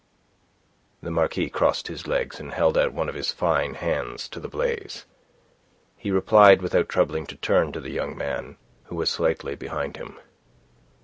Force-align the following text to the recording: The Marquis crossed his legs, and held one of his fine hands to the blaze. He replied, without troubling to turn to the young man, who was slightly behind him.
The 1.03 1.11
Marquis 1.11 1.47
crossed 1.51 1.87
his 1.87 2.07
legs, 2.07 2.39
and 2.39 2.53
held 2.53 2.75
one 2.91 3.07
of 3.07 3.13
his 3.13 3.31
fine 3.31 3.75
hands 3.75 4.27
to 4.29 4.39
the 4.39 4.47
blaze. 4.47 5.05
He 5.95 6.09
replied, 6.09 6.63
without 6.63 6.89
troubling 6.89 7.27
to 7.27 7.35
turn 7.35 7.71
to 7.73 7.79
the 7.79 7.91
young 7.91 8.17
man, 8.17 8.57
who 8.85 8.95
was 8.95 9.11
slightly 9.11 9.53
behind 9.53 9.97
him. 9.97 10.19